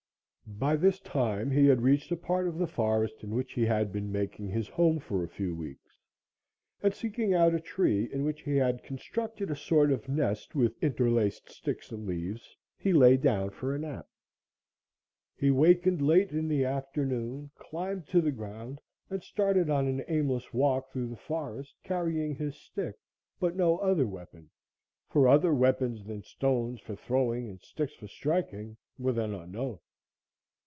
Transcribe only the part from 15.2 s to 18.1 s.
He wakened late in the afternoon, climbed